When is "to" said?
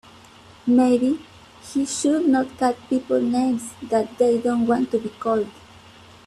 4.89-4.99